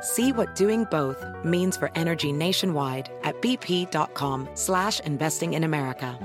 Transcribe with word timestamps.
See 0.00 0.32
what 0.32 0.54
doing 0.54 0.84
both 0.90 1.24
means 1.44 1.76
for 1.76 1.90
energy 1.94 2.32
nationwide 2.32 3.10
at 3.24 3.40
bp.com 3.42 4.48
slash 4.54 5.00
investing 5.00 5.54
in 5.54 5.64
America. 5.64 6.18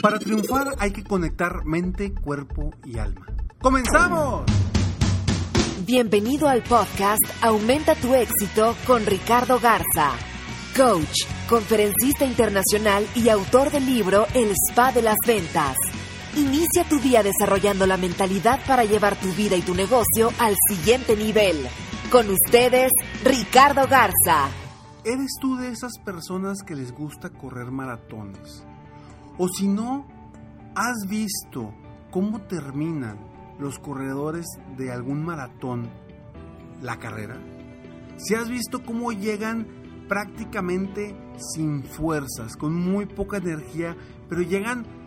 Para 0.00 0.18
triunfar 0.18 0.68
hay 0.78 0.92
que 0.92 1.04
conectar 1.04 1.64
mente, 1.66 2.14
cuerpo 2.14 2.70
y 2.86 2.98
alma. 2.98 3.26
¡Comenzamos! 3.60 4.44
Bienvenido 5.84 6.48
al 6.48 6.62
podcast 6.62 7.22
Aumenta 7.42 7.94
tu 7.94 8.14
éxito 8.14 8.74
con 8.86 9.04
Ricardo 9.04 9.60
Garza, 9.60 10.12
coach, 10.74 11.26
conferencista 11.48 12.24
internacional 12.24 13.06
y 13.14 13.28
autor 13.28 13.70
del 13.70 13.84
libro 13.84 14.26
El 14.32 14.52
Spa 14.52 14.92
de 14.92 15.02
las 15.02 15.16
Ventas. 15.26 15.76
Inicia 16.36 16.84
tu 16.88 17.00
día 17.00 17.24
desarrollando 17.24 17.88
la 17.88 17.96
mentalidad 17.96 18.60
para 18.64 18.84
llevar 18.84 19.18
tu 19.18 19.32
vida 19.32 19.56
y 19.56 19.62
tu 19.62 19.74
negocio 19.74 20.30
al 20.38 20.54
siguiente 20.68 21.16
nivel. 21.16 21.66
Con 22.12 22.30
ustedes, 22.30 22.92
Ricardo 23.24 23.88
Garza. 23.88 24.48
¿Eres 25.04 25.32
tú 25.40 25.56
de 25.56 25.70
esas 25.70 25.98
personas 26.04 26.62
que 26.64 26.76
les 26.76 26.92
gusta 26.92 27.30
correr 27.30 27.72
maratones? 27.72 28.64
O 29.38 29.48
si 29.48 29.66
no, 29.66 30.06
¿has 30.76 31.08
visto 31.08 31.74
cómo 32.12 32.42
terminan 32.42 33.18
los 33.58 33.80
corredores 33.80 34.46
de 34.76 34.92
algún 34.92 35.24
maratón 35.24 35.90
la 36.80 36.96
carrera? 37.00 37.40
Si 38.18 38.36
has 38.36 38.48
visto 38.48 38.84
cómo 38.84 39.10
llegan 39.10 39.66
prácticamente 40.08 41.16
sin 41.54 41.82
fuerzas, 41.82 42.56
con 42.56 42.72
muy 42.72 43.06
poca 43.06 43.38
energía, 43.38 43.96
pero 44.28 44.42
llegan 44.42 44.99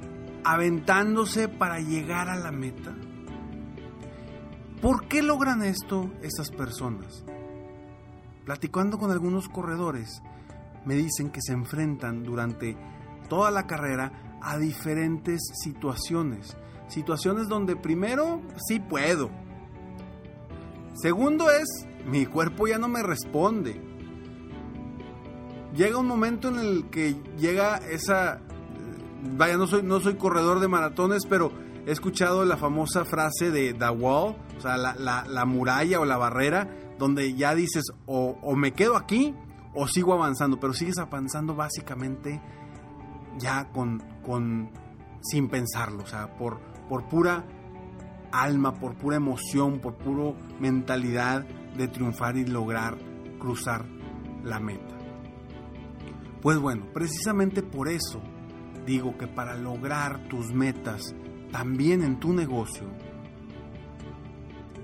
aventándose 0.44 1.47
para 1.47 1.80
llegar 1.80 2.30
a 2.30 2.36
la 2.36 2.52
meta? 2.52 2.94
¿Por 4.81 5.08
qué 5.08 5.22
logran 5.22 5.63
esto 5.63 6.11
esas 6.22 6.52
personas? 6.52 7.23
Platicando 8.44 8.97
con 8.97 9.11
algunos 9.11 9.47
corredores, 9.47 10.22
me 10.85 10.95
dicen 10.95 11.30
que 11.30 11.41
se 11.41 11.53
enfrentan 11.53 12.23
durante 12.23 12.75
toda 13.30 13.50
la 13.52 13.66
carrera 13.66 14.39
a 14.41 14.58
diferentes 14.58 15.41
situaciones. 15.63 16.57
Situaciones 16.89 17.47
donde 17.47 17.78
primero 17.78 18.41
sí 18.67 18.80
puedo. 18.80 19.31
Segundo 20.94 21.50
es, 21.50 21.68
mi 22.06 22.25
cuerpo 22.25 22.68
ya 22.68 22.78
no 22.78 22.89
me 22.89 23.01
responde. 23.01 23.81
Llega 25.73 25.97
un 25.97 26.07
momento 26.07 26.50
en 26.50 26.59
el 26.59 26.89
que 26.89 27.16
llega 27.38 27.78
esa 27.78 28.41
vaya, 29.38 29.57
no 29.57 29.67
soy, 29.67 29.84
no 29.84 30.00
soy 30.00 30.16
corredor 30.16 30.59
de 30.59 30.67
maratones, 30.67 31.25
pero 31.28 31.51
he 31.85 31.91
escuchado 31.91 32.45
la 32.45 32.57
famosa 32.57 33.06
frase 33.06 33.51
de 33.51 33.73
The 33.73 33.89
Wall, 33.89 34.35
o 34.57 34.61
sea, 34.61 34.78
la, 34.78 35.45
muralla 35.45 36.00
o 36.00 36.06
la 36.06 36.17
barrera, 36.17 36.69
donde 36.97 37.33
ya 37.33 37.56
dices, 37.56 37.83
o, 38.06 38.56
me 38.56 38.73
quedo 38.73 38.95
aquí 38.95 39.35
o 39.73 39.88
sigo 39.88 40.13
avanzando, 40.13 40.59
pero 40.59 40.73
sigues 40.73 40.97
avanzando 40.97 41.56
básicamente 41.56 42.41
ya 43.39 43.69
con, 43.72 44.03
con 44.23 44.72
sin 45.22 45.50
pensarlo, 45.50 46.03
o 46.03 46.07
sea, 46.07 46.35
por, 46.38 46.59
por 46.88 47.07
pura 47.09 47.45
alma, 48.31 48.73
por 48.75 48.95
pura 48.95 49.17
emoción, 49.17 49.79
por 49.79 49.95
pura 49.95 50.38
mentalidad 50.59 51.45
de 51.75 51.88
triunfar 51.88 52.38
y 52.38 52.45
lograr 52.45 52.97
cruzar 53.39 53.85
la 54.44 54.59
meta. 54.59 54.95
Pues 56.41 56.59
bueno, 56.59 56.85
precisamente 56.94 57.63
por 57.63 57.88
eso 57.88 58.22
digo 58.85 59.17
que 59.17 59.27
para 59.27 59.55
lograr 59.55 60.27
tus 60.27 60.53
metas 60.53 61.16
también 61.51 62.03
en 62.03 62.19
tu 62.19 62.33
negocio, 62.33 62.88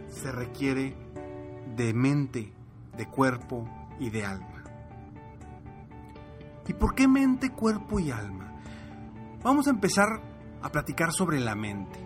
se 0.08 0.32
requiere 0.32 0.96
de 1.76 1.94
mente, 1.94 2.54
de 2.98 3.08
cuerpo 3.08 3.68
y 4.00 4.10
de 4.10 4.26
alma. 4.26 4.64
¿Y 6.68 6.74
por 6.74 6.94
qué 6.94 7.08
mente, 7.08 7.50
cuerpo 7.52 8.00
y 8.00 8.12
alma? 8.12 8.54
Vamos 9.42 9.68
a 9.68 9.72
empezar 9.72 10.22
a 10.62 10.70
platicar 10.72 11.12
sobre 11.12 11.40
la 11.40 11.56
mente. 11.56 12.00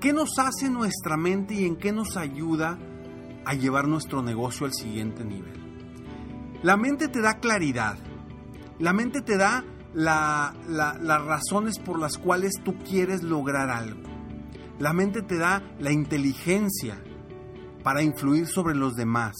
¿Qué 0.00 0.12
nos 0.12 0.38
hace 0.38 0.70
nuestra 0.70 1.16
mente 1.16 1.54
y 1.54 1.66
en 1.66 1.76
qué 1.76 1.92
nos 1.92 2.16
ayuda 2.16 2.78
a 3.44 3.54
llevar 3.54 3.88
nuestro 3.88 4.22
negocio 4.22 4.64
al 4.64 4.72
siguiente 4.72 5.24
nivel? 5.24 5.68
La 6.62 6.76
mente 6.76 7.08
te 7.08 7.20
da 7.20 7.34
claridad. 7.34 7.98
La 8.78 8.92
mente 8.92 9.20
te 9.20 9.36
da 9.36 9.64
las 9.94 11.24
razones 11.24 11.78
por 11.78 11.98
las 11.98 12.18
cuales 12.18 12.52
tú 12.64 12.76
quieres 12.78 13.22
lograr 13.22 13.70
algo. 13.70 14.02
La 14.78 14.92
mente 14.92 15.22
te 15.22 15.38
da 15.38 15.62
la 15.80 15.90
inteligencia 15.90 17.02
para 17.82 18.02
influir 18.02 18.46
sobre 18.46 18.74
los 18.74 18.94
demás, 18.94 19.34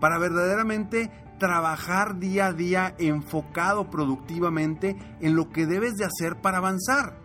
para 0.00 0.18
verdaderamente 0.18 1.10
trabajar 1.38 2.18
día 2.18 2.46
a 2.46 2.52
día 2.52 2.94
enfocado 2.98 3.90
productivamente 3.90 4.96
en 5.20 5.36
lo 5.36 5.50
que 5.50 5.66
debes 5.66 5.94
de 5.94 6.04
hacer 6.04 6.40
para 6.40 6.58
avanzar. 6.58 7.18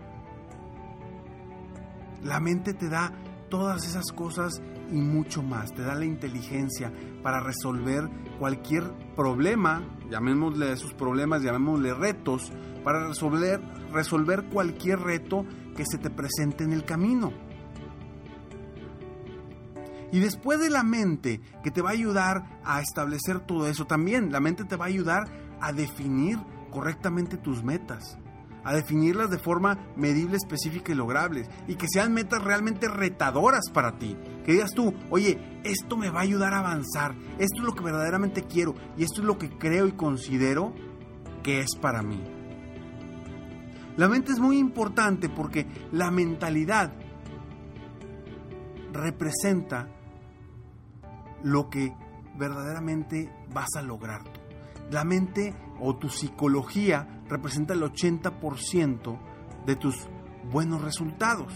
La 2.24 2.40
mente 2.40 2.74
te 2.74 2.90
da 2.90 3.14
todas 3.50 3.86
esas 3.86 4.12
cosas 4.12 4.62
y 4.92 4.98
mucho 4.98 5.44
más. 5.44 5.74
Te 5.74 5.82
da 5.82 5.96
la 5.96 6.06
inteligencia 6.06 6.92
para 7.24 7.40
resolver 7.40 8.10
cualquier 8.38 8.84
problema, 9.16 9.84
llamémosle 10.10 10.72
esos 10.72 10.94
problemas, 10.94 11.42
llamémosle 11.42 11.94
retos, 11.94 12.52
para 12.84 13.08
resolver, 13.08 13.62
resolver 13.92 14.46
cualquier 14.46 15.00
reto 15.00 15.46
que 15.76 15.86
se 15.86 15.98
te 15.98 16.10
presente 16.10 16.64
en 16.64 16.74
el 16.74 16.86
camino. 16.86 17.32
Y 20.12 20.20
después 20.20 20.60
de 20.60 20.70
la 20.70 20.84
mente, 20.84 21.40
que 21.64 21.70
te 21.70 21.82
va 21.82 21.90
a 21.90 21.94
ayudar 21.94 22.60
a 22.64 22.82
establecer 22.82 23.42
todo 23.42 23.68
eso, 23.68 23.86
también 23.86 24.32
la 24.32 24.40
mente 24.40 24.64
te 24.66 24.76
va 24.76 24.86
a 24.86 24.88
ayudar 24.88 25.24
a 25.62 25.72
definir 25.72 26.40
correctamente 26.72 27.38
tus 27.38 27.64
metas 27.64 28.18
a 28.64 28.74
definirlas 28.74 29.30
de 29.30 29.38
forma 29.38 29.78
medible, 29.96 30.38
específica 30.38 30.92
y 30.92 30.96
lograble. 30.96 31.48
Y 31.68 31.76
que 31.76 31.88
sean 31.88 32.14
metas 32.14 32.44
realmente 32.44 32.88
retadoras 32.88 33.70
para 33.74 33.98
ti. 33.98 34.18
Que 34.46 34.54
digas 34.54 34.72
tú, 34.72 34.94
oye, 35.10 35.62
esto 35.64 35.98
me 35.98 36.10
va 36.10 36.20
a 36.20 36.24
ayudar 36.24 36.54
a 36.54 36.60
avanzar. 36.60 37.16
Esto 37.38 37.58
es 37.58 37.64
lo 37.64 37.76
que 37.76 37.84
verdaderamente 37.84 38.44
quiero. 38.44 38.76
Y 38.98 39.04
esto 39.04 39.22
es 39.22 39.28
lo 39.28 39.38
que 39.38 39.50
creo 39.50 39.88
y 39.88 39.94
considero 39.94 40.74
que 41.44 41.62
es 41.62 41.76
para 41.76 42.02
mí. 42.02 42.22
La 43.98 44.08
mente 44.08 44.32
es 44.32 44.40
muy 44.40 44.58
importante 44.58 45.30
porque 45.30 45.68
la 45.92 46.10
mentalidad 46.10 46.94
representa 48.94 49.88
lo 51.44 51.70
que 51.70 51.94
verdaderamente 52.38 53.30
vas 53.54 53.76
a 53.76 53.82
lograr 53.82 54.22
La 54.92 55.04
mente 55.04 55.54
o 55.82 55.96
tu 55.96 56.10
psicología 56.10 57.24
representa 57.30 57.74
el 57.74 57.82
80% 57.82 59.20
de 59.66 59.76
tus 59.76 59.96
buenos 60.52 60.82
resultados. 60.82 61.54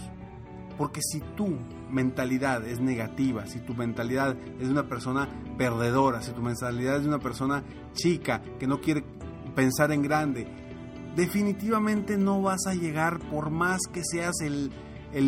Porque 0.76 1.00
si 1.02 1.20
tu 1.36 1.56
mentalidad 1.90 2.66
es 2.66 2.80
negativa, 2.80 3.46
si 3.46 3.60
tu 3.60 3.74
mentalidad 3.74 4.36
es 4.58 4.66
de 4.66 4.70
una 4.70 4.88
persona 4.88 5.28
perdedora, 5.56 6.20
si 6.20 6.32
tu 6.32 6.42
mentalidad 6.42 6.96
es 6.96 7.02
de 7.02 7.08
una 7.08 7.20
persona 7.20 7.62
chica 7.92 8.42
que 8.58 8.66
no 8.66 8.80
quiere 8.80 9.04
pensar 9.54 9.92
en 9.92 10.02
grande, 10.02 10.48
definitivamente 11.14 12.16
no 12.16 12.42
vas 12.42 12.66
a 12.66 12.74
llegar 12.74 13.20
por 13.30 13.50
más 13.50 13.80
que 13.92 14.02
seas 14.04 14.40
el, 14.40 14.72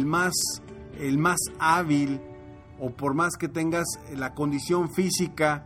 más, 0.04 0.32
el 0.98 1.18
más 1.18 1.38
hábil 1.60 2.20
o 2.80 2.90
por 2.90 3.14
más 3.14 3.36
que 3.36 3.48
tengas 3.48 3.86
la 4.14 4.34
condición 4.34 4.92
física 4.92 5.64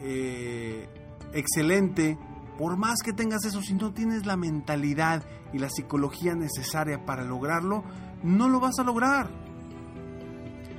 eh, 0.00 0.86
excelente, 1.32 2.18
Por 2.58 2.76
más 2.76 3.00
que 3.02 3.12
tengas 3.12 3.44
eso, 3.44 3.60
si 3.62 3.74
no 3.74 3.92
tienes 3.92 4.26
la 4.26 4.36
mentalidad 4.36 5.24
y 5.52 5.58
la 5.58 5.68
psicología 5.68 6.34
necesaria 6.34 7.04
para 7.04 7.24
lograrlo, 7.24 7.82
no 8.22 8.48
lo 8.48 8.60
vas 8.60 8.78
a 8.78 8.84
lograr. 8.84 9.28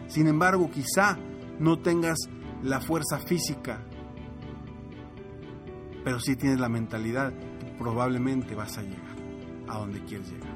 Sin 0.08 0.28
embargo, 0.28 0.70
quizá 0.72 1.18
no 1.60 1.80
tengas 1.80 2.18
la 2.64 2.80
fuerza 2.80 3.20
física, 3.20 3.82
pero 6.04 6.20
si 6.20 6.36
tienes 6.36 6.60
la 6.60 6.70
mentalidad, 6.70 7.34
probablemente 7.78 8.56
vas 8.56 8.78
a 8.78 8.84
llegar 8.84 9.16
a 9.68 9.80
donde 9.80 10.04
quieres 10.06 10.32
llegar. 10.32 10.56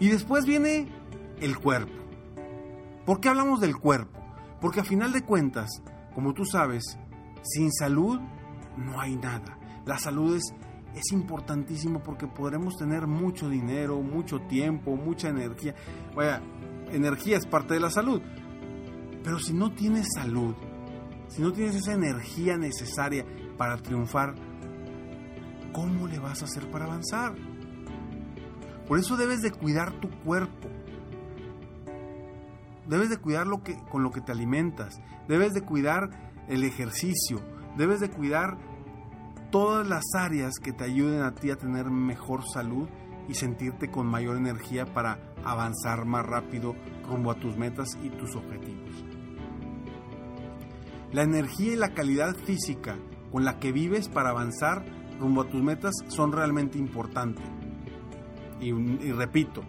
Y 0.00 0.08
después 0.08 0.46
viene 0.46 0.88
el 1.40 1.58
cuerpo. 1.58 1.92
¿Por 3.04 3.20
qué 3.20 3.28
hablamos 3.28 3.60
del 3.60 3.76
cuerpo? 3.76 4.18
Porque 4.60 4.80
a 4.80 4.84
final 4.84 5.12
de 5.12 5.22
cuentas, 5.22 5.82
como 6.14 6.34
tú 6.34 6.44
sabes, 6.44 6.98
sin 7.42 7.70
salud 7.72 8.18
no 8.76 9.00
hay 9.00 9.16
nada. 9.16 9.59
La 9.86 9.98
salud 9.98 10.36
es, 10.36 10.54
es 10.94 11.12
importantísimo 11.12 12.02
porque 12.02 12.26
podremos 12.26 12.76
tener 12.76 13.06
mucho 13.06 13.48
dinero, 13.48 14.00
mucho 14.02 14.40
tiempo, 14.40 14.96
mucha 14.96 15.28
energía. 15.28 15.74
Vaya, 16.14 16.42
energía 16.90 17.36
es 17.36 17.46
parte 17.46 17.74
de 17.74 17.80
la 17.80 17.90
salud. 17.90 18.20
Pero 19.22 19.38
si 19.38 19.52
no 19.52 19.72
tienes 19.74 20.08
salud, 20.14 20.54
si 21.28 21.42
no 21.42 21.52
tienes 21.52 21.76
esa 21.76 21.92
energía 21.92 22.56
necesaria 22.56 23.24
para 23.56 23.76
triunfar, 23.76 24.34
¿cómo 25.72 26.08
le 26.08 26.18
vas 26.18 26.42
a 26.42 26.46
hacer 26.46 26.70
para 26.70 26.86
avanzar? 26.86 27.34
Por 28.88 28.98
eso 28.98 29.16
debes 29.16 29.40
de 29.40 29.52
cuidar 29.52 29.92
tu 30.00 30.10
cuerpo. 30.24 30.68
Debes 32.88 33.08
de 33.08 33.18
cuidar 33.18 33.46
lo 33.46 33.62
que, 33.62 33.78
con 33.88 34.02
lo 34.02 34.10
que 34.10 34.20
te 34.20 34.32
alimentas. 34.32 35.00
Debes 35.28 35.52
de 35.52 35.62
cuidar 35.62 36.10
el 36.48 36.64
ejercicio. 36.64 37.40
Debes 37.76 38.00
de 38.00 38.10
cuidar 38.10 38.58
todas 39.50 39.86
las 39.88 40.04
áreas 40.14 40.54
que 40.58 40.72
te 40.72 40.84
ayuden 40.84 41.22
a 41.22 41.34
ti 41.34 41.50
a 41.50 41.56
tener 41.56 41.86
mejor 41.90 42.42
salud 42.52 42.88
y 43.28 43.34
sentirte 43.34 43.90
con 43.90 44.06
mayor 44.06 44.36
energía 44.36 44.86
para 44.86 45.18
avanzar 45.44 46.04
más 46.04 46.26
rápido 46.26 46.74
rumbo 47.08 47.30
a 47.30 47.36
tus 47.36 47.56
metas 47.56 47.96
y 48.02 48.10
tus 48.10 48.34
objetivos. 48.34 49.04
La 51.12 51.22
energía 51.22 51.72
y 51.72 51.76
la 51.76 51.92
calidad 51.94 52.36
física 52.36 52.96
con 53.32 53.44
la 53.44 53.58
que 53.58 53.72
vives 53.72 54.08
para 54.08 54.30
avanzar 54.30 54.84
rumbo 55.18 55.42
a 55.42 55.48
tus 55.48 55.62
metas 55.62 55.94
son 56.08 56.32
realmente 56.32 56.78
importantes. 56.78 57.44
Y, 58.60 58.70
y, 58.70 59.12
repito, 59.12 59.62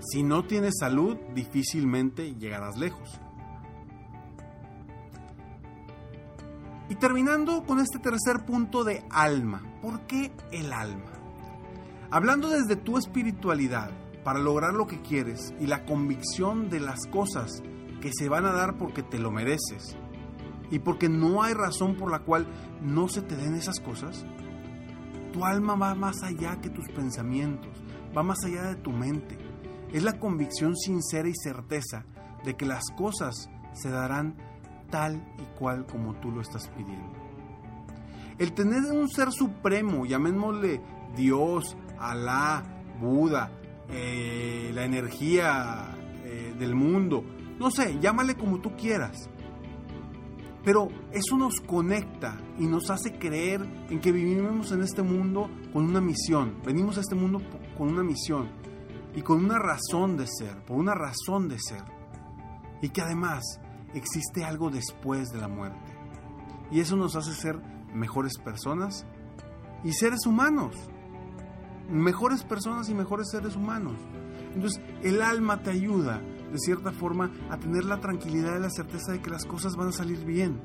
si 0.00 0.22
no 0.22 0.44
tienes 0.44 0.74
salud, 0.78 1.16
difícilmente 1.34 2.34
llegarás 2.34 2.76
lejos. 2.76 3.20
Y 6.92 6.96
terminando 6.96 7.64
con 7.64 7.80
este 7.80 7.98
tercer 7.98 8.44
punto 8.44 8.84
de 8.84 9.02
alma. 9.08 9.62
¿Por 9.80 10.02
qué 10.02 10.30
el 10.50 10.74
alma? 10.74 11.10
Hablando 12.10 12.50
desde 12.50 12.76
tu 12.76 12.98
espiritualidad 12.98 13.90
para 14.22 14.38
lograr 14.38 14.74
lo 14.74 14.86
que 14.86 15.00
quieres 15.00 15.54
y 15.58 15.68
la 15.68 15.86
convicción 15.86 16.68
de 16.68 16.80
las 16.80 17.06
cosas 17.06 17.62
que 18.02 18.10
se 18.12 18.28
van 18.28 18.44
a 18.44 18.52
dar 18.52 18.76
porque 18.76 19.02
te 19.02 19.18
lo 19.18 19.30
mereces 19.30 19.96
y 20.70 20.80
porque 20.80 21.08
no 21.08 21.42
hay 21.42 21.54
razón 21.54 21.96
por 21.96 22.10
la 22.10 22.18
cual 22.18 22.46
no 22.82 23.08
se 23.08 23.22
te 23.22 23.36
den 23.36 23.54
esas 23.54 23.80
cosas, 23.80 24.26
tu 25.32 25.46
alma 25.46 25.76
va 25.76 25.94
más 25.94 26.22
allá 26.22 26.60
que 26.60 26.68
tus 26.68 26.90
pensamientos, 26.90 27.72
va 28.14 28.22
más 28.22 28.44
allá 28.44 28.64
de 28.64 28.76
tu 28.76 28.90
mente. 28.90 29.38
Es 29.94 30.02
la 30.02 30.20
convicción 30.20 30.76
sincera 30.76 31.26
y 31.26 31.34
certeza 31.42 32.04
de 32.44 32.54
que 32.54 32.66
las 32.66 32.84
cosas 32.98 33.48
se 33.72 33.88
darán 33.88 34.36
tal 34.92 35.16
y 35.38 35.58
cual 35.58 35.86
como 35.86 36.14
tú 36.20 36.30
lo 36.30 36.40
estás 36.40 36.68
pidiendo. 36.68 37.10
El 38.38 38.52
tener 38.52 38.82
un 38.92 39.08
ser 39.08 39.32
supremo, 39.32 40.06
llamémosle 40.06 40.80
Dios, 41.16 41.76
Alá, 41.98 42.62
Buda, 43.00 43.50
eh, 43.88 44.70
la 44.72 44.84
energía 44.84 45.96
eh, 46.24 46.54
del 46.56 46.74
mundo, 46.76 47.24
no 47.58 47.70
sé, 47.70 47.98
llámale 48.00 48.36
como 48.36 48.60
tú 48.60 48.76
quieras. 48.76 49.28
Pero 50.64 50.88
eso 51.10 51.36
nos 51.36 51.60
conecta 51.60 52.38
y 52.58 52.66
nos 52.66 52.88
hace 52.90 53.18
creer 53.18 53.62
en 53.90 54.00
que 54.00 54.12
vivimos 54.12 54.70
en 54.70 54.82
este 54.82 55.02
mundo 55.02 55.50
con 55.72 55.84
una 55.84 56.00
misión. 56.00 56.60
Venimos 56.64 56.98
a 56.98 57.00
este 57.00 57.16
mundo 57.16 57.40
con 57.76 57.88
una 57.88 58.04
misión 58.04 58.48
y 59.14 59.22
con 59.22 59.44
una 59.44 59.58
razón 59.58 60.16
de 60.16 60.26
ser, 60.26 60.64
por 60.64 60.76
una 60.78 60.94
razón 60.94 61.48
de 61.48 61.58
ser. 61.58 61.82
Y 62.80 62.90
que 62.90 63.00
además 63.00 63.42
existe 63.94 64.44
algo 64.44 64.70
después 64.70 65.30
de 65.30 65.40
la 65.40 65.48
muerte. 65.48 65.92
Y 66.70 66.80
eso 66.80 66.96
nos 66.96 67.16
hace 67.16 67.32
ser 67.34 67.60
mejores 67.94 68.38
personas 68.38 69.06
y 69.84 69.92
seres 69.92 70.26
humanos. 70.26 70.76
Mejores 71.90 72.44
personas 72.44 72.88
y 72.88 72.94
mejores 72.94 73.30
seres 73.30 73.56
humanos. 73.56 73.94
Entonces, 74.54 74.82
el 75.02 75.22
alma 75.22 75.62
te 75.62 75.70
ayuda, 75.70 76.20
de 76.50 76.58
cierta 76.58 76.92
forma, 76.92 77.30
a 77.50 77.58
tener 77.58 77.84
la 77.84 78.00
tranquilidad 78.00 78.56
y 78.56 78.62
la 78.62 78.70
certeza 78.70 79.12
de 79.12 79.20
que 79.20 79.30
las 79.30 79.44
cosas 79.44 79.76
van 79.76 79.88
a 79.88 79.92
salir 79.92 80.24
bien. 80.24 80.60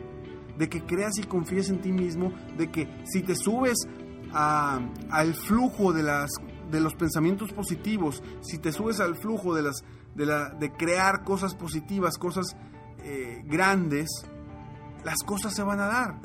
De 0.57 0.69
que 0.69 0.83
creas 0.83 1.17
y 1.17 1.23
confíes 1.23 1.69
en 1.69 1.81
ti 1.81 1.91
mismo, 1.91 2.31
de 2.57 2.71
que 2.71 3.03
si 3.05 3.21
te 3.21 3.35
subes 3.35 3.87
al 4.33 5.33
flujo 5.33 5.93
de, 5.93 6.03
las, 6.03 6.31
de 6.71 6.81
los 6.81 6.95
pensamientos 6.95 7.53
positivos, 7.53 8.23
si 8.41 8.57
te 8.57 8.71
subes 8.71 8.99
al 8.99 9.15
flujo 9.15 9.55
de, 9.55 9.63
las, 9.63 9.83
de, 10.15 10.25
la, 10.25 10.49
de 10.49 10.71
crear 10.71 11.23
cosas 11.23 11.55
positivas, 11.55 12.17
cosas 12.17 12.55
eh, 13.09 13.41
grandes, 13.45 14.09
las 15.05 15.19
cosas 15.25 15.55
se 15.55 15.63
van 15.63 15.79
a 15.79 15.85
dar. 15.85 16.15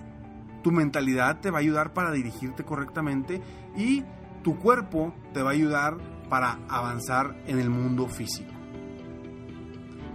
Tu 0.65 0.73
mentalidad 0.73 1.39
te 1.41 1.53
va 1.53 1.59
a 1.59 1.61
ayudar 1.61 1.93
para 1.93 2.11
dirigirte 2.11 2.65
correctamente 2.65 3.41
y 3.77 4.03
tu 4.43 4.59
cuerpo 4.59 5.15
te 5.33 5.43
va 5.43 5.51
a 5.51 5.53
ayudar 5.53 5.97
para 6.29 6.59
avanzar 6.69 7.41
en 7.47 7.61
el 7.61 7.71
mundo 7.71 8.09
físico. 8.09 8.51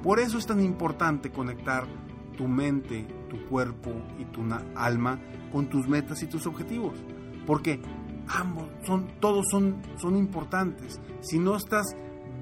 Por 0.03 0.19
eso 0.19 0.37
es 0.37 0.45
tan 0.45 0.59
importante 0.59 1.31
conectar 1.31 1.87
tu 2.35 2.49
mente, 2.49 3.07
tu 3.29 3.45
cuerpo 3.45 3.91
y 4.19 4.25
tu 4.25 4.41
alma 4.75 5.21
con 5.53 5.69
tus 5.69 5.87
metas 5.87 6.21
y 6.21 6.27
tus 6.27 6.47
objetivos, 6.47 7.01
porque 7.45 7.79
ambos 8.27 8.67
son 8.85 9.07
todos 9.21 9.45
son 9.49 9.81
son 9.95 10.17
importantes. 10.17 10.99
Si 11.21 11.39
no 11.39 11.55
estás 11.55 11.95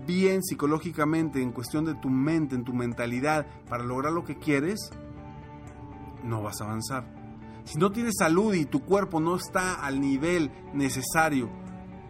bien 0.05 0.43
psicológicamente, 0.43 1.41
en 1.41 1.51
cuestión 1.51 1.85
de 1.85 1.95
tu 1.95 2.09
mente, 2.09 2.55
en 2.55 2.63
tu 2.63 2.73
mentalidad, 2.73 3.45
para 3.67 3.83
lograr 3.83 4.13
lo 4.13 4.23
que 4.23 4.37
quieres, 4.37 4.91
no 6.23 6.41
vas 6.41 6.61
a 6.61 6.65
avanzar. 6.65 7.05
Si 7.65 7.77
no 7.79 7.91
tienes 7.91 8.15
salud 8.19 8.53
y 8.53 8.65
tu 8.65 8.81
cuerpo 8.81 9.19
no 9.19 9.35
está 9.35 9.73
al 9.73 9.99
nivel 9.99 10.51
necesario 10.73 11.49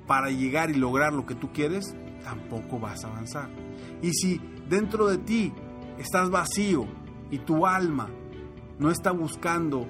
para 0.06 0.30
llegar 0.30 0.70
y 0.70 0.76
lograr 0.76 1.14
lo 1.14 1.26
que 1.26 1.36
tú 1.36 1.52
quieres, 1.54 1.96
tampoco 2.24 2.80
vas 2.80 3.04
a 3.04 3.08
avanzar. 3.08 3.50
Y 4.02 4.12
si 4.12 4.42
dentro 4.68 5.08
de 5.08 5.18
ti 5.18 5.54
estás 5.98 6.30
vacío 6.30 6.86
y 7.32 7.40
tu 7.40 7.66
alma 7.66 8.10
no 8.80 8.92
está 8.92 9.12
buscando 9.12 9.88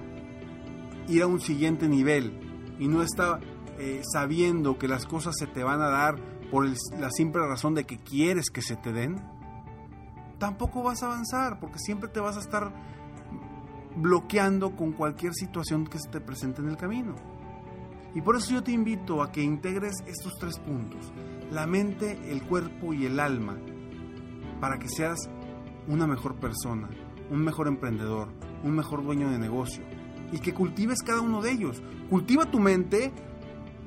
ir 1.08 1.24
a 1.24 1.28
un 1.28 1.42
siguiente 1.42 1.88
nivel 1.88 2.76
y 2.80 2.88
no 2.88 3.02
está 3.02 3.40
eh, 3.80 4.02
sabiendo 4.14 4.78
que 4.78 4.88
las 4.88 5.06
cosas 5.06 5.36
se 5.38 5.48
te 5.48 5.64
van 5.64 5.82
a 5.82 5.90
dar 5.90 6.35
por 6.52 6.68
la 6.68 7.12
simple 7.12 7.42
razón 7.48 7.76
de 7.76 7.86
que 7.86 7.98
quieres 7.98 8.50
que 8.50 8.62
se 8.62 8.76
te 8.76 8.92
den, 8.92 9.22
tampoco 10.38 10.84
vas 10.84 11.04
a 11.04 11.08
avanzar 11.08 11.60
porque 11.60 11.80
siempre 11.80 12.10
te 12.10 12.20
vas 12.20 12.38
a 12.38 12.40
estar 12.40 12.72
bloqueando 13.96 14.76
con 14.76 14.92
cualquier 14.92 15.34
situación 15.34 15.86
que 15.86 16.00
se 16.00 16.10
te 16.10 16.22
presente 16.22 16.62
en 16.62 16.70
el 16.70 16.78
camino. 16.78 17.16
Y 18.14 18.22
por 18.22 18.36
eso 18.36 18.54
yo 18.54 18.64
te 18.64 18.72
invito 18.72 19.22
a 19.22 19.32
que 19.32 19.42
integres 19.42 19.96
estos 20.08 20.38
tres 20.40 20.58
puntos, 20.60 21.12
la 21.52 21.68
mente, 21.68 22.32
el 22.32 22.44
cuerpo 22.44 22.94
y 22.94 23.06
el 23.06 23.20
alma, 23.20 23.58
para 24.62 24.80
que 24.80 24.88
seas 24.88 25.30
una 25.88 26.08
mejor 26.08 26.36
persona, 26.36 26.90
un 27.30 27.44
mejor 27.44 27.68
emprendedor, 27.68 28.30
un 28.64 28.72
mejor 28.72 29.04
dueño 29.04 29.30
de 29.30 29.38
negocio, 29.38 29.84
y 30.32 30.40
que 30.40 30.54
cultives 30.54 31.02
cada 31.02 31.22
uno 31.22 31.42
de 31.42 31.52
ellos. 31.52 31.84
Cultiva 32.10 32.50
tu 32.50 32.60
mente 32.60 33.12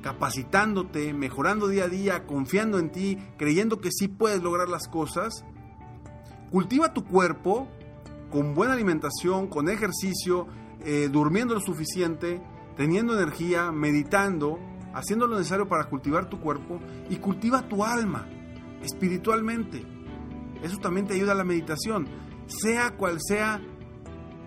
capacitándote, 0.01 1.13
mejorando 1.13 1.67
día 1.67 1.85
a 1.85 1.89
día, 1.89 2.25
confiando 2.25 2.79
en 2.79 2.91
ti, 2.91 3.17
creyendo 3.37 3.79
que 3.79 3.91
sí 3.91 4.07
puedes 4.07 4.41
lograr 4.41 4.69
las 4.69 4.87
cosas. 4.87 5.43
Cultiva 6.51 6.93
tu 6.93 7.05
cuerpo 7.05 7.67
con 8.31 8.53
buena 8.53 8.73
alimentación, 8.73 9.47
con 9.47 9.69
ejercicio, 9.69 10.47
eh, 10.85 11.09
durmiendo 11.11 11.53
lo 11.53 11.61
suficiente, 11.61 12.41
teniendo 12.77 13.13
energía, 13.13 13.71
meditando, 13.71 14.59
haciendo 14.93 15.27
lo 15.27 15.37
necesario 15.37 15.67
para 15.67 15.85
cultivar 15.85 16.29
tu 16.29 16.39
cuerpo 16.39 16.79
y 17.09 17.17
cultiva 17.17 17.67
tu 17.67 17.83
alma 17.83 18.27
espiritualmente. 18.83 19.83
Eso 20.63 20.77
también 20.77 21.07
te 21.07 21.13
ayuda 21.15 21.33
a 21.33 21.35
la 21.35 21.43
meditación. 21.43 22.07
Sea 22.47 22.91
cual 22.97 23.17
sea 23.21 23.61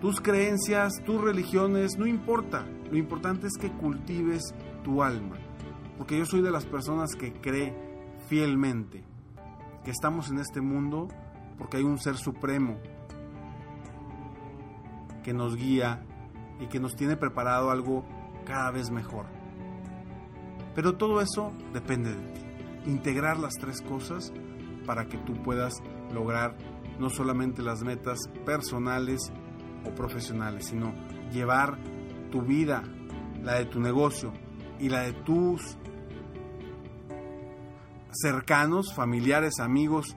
tus 0.01 0.19
creencias, 0.19 0.93
tus 1.05 1.21
religiones, 1.21 1.97
no 1.97 2.05
importa. 2.05 2.65
Lo 2.91 2.97
importante 2.97 3.47
es 3.47 3.53
que 3.59 3.71
cultives 3.71 4.53
tu 4.83 5.01
alma. 5.01 5.37
Porque 5.97 6.17
yo 6.17 6.25
soy 6.25 6.41
de 6.41 6.51
las 6.51 6.65
personas 6.65 7.15
que 7.15 7.33
cree 7.33 7.73
fielmente 8.27 9.03
que 9.83 9.91
estamos 9.91 10.29
en 10.29 10.39
este 10.39 10.61
mundo 10.61 11.07
porque 11.57 11.77
hay 11.77 11.83
un 11.83 11.99
ser 11.99 12.15
supremo 12.15 12.77
que 15.23 15.33
nos 15.33 15.55
guía 15.55 16.03
y 16.59 16.67
que 16.67 16.79
nos 16.79 16.95
tiene 16.95 17.17
preparado 17.17 17.69
algo 17.69 18.05
cada 18.45 18.71
vez 18.71 18.91
mejor. 18.91 19.25
Pero 20.75 20.97
todo 20.97 21.21
eso 21.21 21.51
depende 21.73 22.15
de 22.15 22.21
ti. 22.33 22.41
Integrar 22.85 23.37
las 23.39 23.53
tres 23.53 23.81
cosas 23.81 24.33
para 24.85 25.05
que 25.07 25.17
tú 25.17 25.41
puedas 25.43 25.81
lograr 26.13 26.57
no 26.99 27.09
solamente 27.09 27.61
las 27.61 27.83
metas 27.83 28.19
personales 28.45 29.31
o 29.85 29.93
profesionales, 29.95 30.65
sino 30.67 30.93
llevar 31.31 31.77
tu 32.31 32.41
vida, 32.41 32.83
la 33.41 33.55
de 33.55 33.65
tu 33.65 33.79
negocio 33.79 34.33
y 34.79 34.89
la 34.89 35.01
de 35.01 35.13
tus 35.13 35.77
cercanos, 38.21 38.93
familiares, 38.93 39.59
amigos 39.59 40.15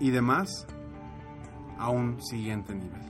y 0.00 0.10
demás 0.10 0.66
a 1.78 1.90
un 1.90 2.22
siguiente 2.22 2.74
nivel. 2.74 3.00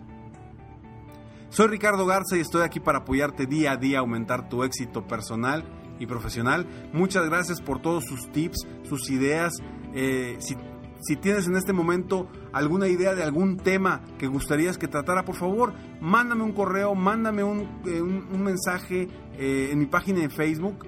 Soy 1.51 1.67
Ricardo 1.69 2.07
Garza 2.07 2.37
y 2.37 2.41
estoy 2.41 2.63
aquí 2.63 2.81
para 2.81 3.01
apoyarte 3.01 3.47
día 3.47 3.73
a 3.73 3.77
día 3.77 3.99
a 3.99 4.01
aumentar 4.01 4.49
tu 4.49 4.65
éxito 4.65 5.07
personal 5.07 5.65
y 5.99 6.07
profesional. 6.07 6.67
Muchas 6.95 7.27
gracias 7.27 7.61
por 7.61 7.83
todos 7.83 8.05
sus 8.07 8.33
tips, 8.33 8.67
sus 8.85 9.11
ideas. 9.11 9.53
Eh, 9.95 10.39
si, 10.41 11.17
tienes 11.17 11.47
en 11.47 11.57
este 11.57 11.75
momento 11.75 12.29
alguna 12.55 12.89
idea 12.89 13.15
de 13.15 13.23
algún 13.23 13.59
tema 13.59 14.01
que 14.19 14.29
gustarías 14.29 14.79
que 14.79 14.89
tratara, 14.89 15.27
por 15.27 15.35
favor, 15.35 15.75
mándame 16.01 16.43
un 16.43 16.53
correo, 16.53 16.95
mándame 16.95 17.45
un, 17.45 17.69
eh, 17.87 18.01
un, 18.01 18.43
mensaje 18.43 19.09
eh, 19.37 19.69
en 19.73 19.79
mi 19.79 19.87
página 19.87 20.21
de 20.21 20.31
Facebook 20.31 20.87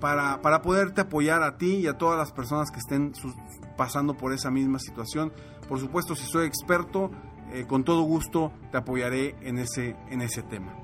para, 0.00 0.40
para, 0.42 0.62
poderte 0.62 1.02
apoyar 1.02 1.42
a 1.42 1.56
ti 1.56 1.76
y 1.76 1.86
a 1.86 1.98
todas 1.98 2.18
las 2.18 2.32
personas 2.32 2.70
que 2.70 2.78
estén 2.78 3.12
pasando 3.76 4.16
por 4.16 4.32
esa 4.32 4.50
misma 4.50 4.78
situación. 4.78 5.32
Por 5.68 5.80
supuesto, 5.80 6.14
si 6.14 6.24
soy 6.24 6.46
experto, 6.46 7.10
con 7.68 7.84
todo 7.84 8.02
gusto 8.02 8.52
te 8.70 8.78
apoyaré 8.78 9.36
en 9.40 9.58
ese, 9.58 9.96
en 10.10 10.22
ese 10.22 10.42
tema. 10.42 10.74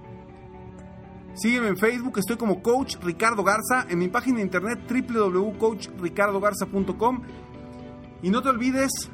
Sígueme 1.34 1.68
en 1.68 1.78
Facebook, 1.78 2.18
estoy 2.18 2.36
como 2.36 2.62
Coach 2.62 2.96
Ricardo 3.02 3.42
Garza, 3.42 3.86
en 3.88 3.98
mi 3.98 4.08
página 4.08 4.36
de 4.36 4.42
internet 4.42 4.80
www.coachricardogarza.com 4.88 7.22
y 8.22 8.28
no 8.30 8.42
te 8.42 8.50
olvides 8.50 9.10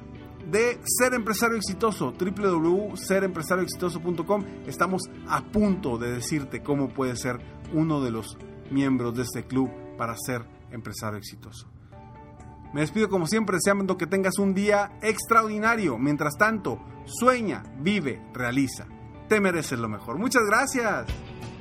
de 0.51 0.81
ser 0.85 1.15
empresario 1.15 1.57
exitoso, 1.57 2.13
www.serempresarioexitoso.com. 2.13 4.45
Estamos 4.67 5.03
a 5.29 5.45
punto 5.45 5.97
de 5.97 6.11
decirte 6.11 6.61
cómo 6.63 6.89
puedes 6.89 7.21
ser 7.21 7.39
uno 7.73 8.01
de 8.01 8.11
los 8.11 8.37
miembros 8.71 9.15
de 9.15 9.23
este 9.23 9.45
club 9.45 9.71
para 9.99 10.17
ser 10.17 10.43
empresario 10.71 11.19
exitoso. 11.19 11.69
Me 12.73 12.83
despido 12.83 13.09
como 13.09 13.27
siempre 13.27 13.57
deseando 13.57 13.97
que 13.97 14.07
tengas 14.07 14.39
un 14.39 14.55
día 14.55 14.99
extraordinario. 15.03 15.99
Mientras 15.99 16.37
tanto, 16.39 16.79
sueña, 17.07 17.63
vive, 17.81 18.23
realiza. 18.33 18.87
Te 19.29 19.41
mereces 19.41 19.79
lo 19.79 19.89
mejor. 19.89 20.19
Muchas 20.19 20.43
gracias. 20.47 21.07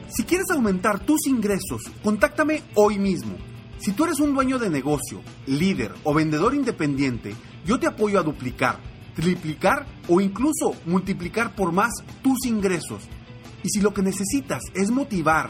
Si 0.09 0.23
quieres 0.23 0.49
aumentar 0.51 0.99
tus 0.99 1.27
ingresos, 1.27 1.81
contáctame 2.03 2.63
hoy 2.75 2.99
mismo. 2.99 3.35
Si 3.79 3.91
tú 3.93 4.05
eres 4.05 4.19
un 4.19 4.33
dueño 4.33 4.57
de 4.57 4.69
negocio, 4.69 5.21
líder 5.45 5.93
o 6.03 6.13
vendedor 6.13 6.55
independiente, 6.55 7.35
yo 7.65 7.79
te 7.79 7.87
apoyo 7.87 8.19
a 8.19 8.23
duplicar, 8.23 8.79
triplicar 9.15 9.85
o 10.07 10.19
incluso 10.19 10.75
multiplicar 10.85 11.55
por 11.55 11.71
más 11.71 11.91
tus 12.21 12.45
ingresos. 12.45 13.07
Y 13.63 13.69
si 13.69 13.81
lo 13.81 13.93
que 13.93 14.01
necesitas 14.01 14.61
es 14.73 14.91
motivar 14.91 15.49